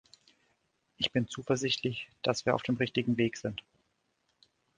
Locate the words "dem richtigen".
2.63-3.17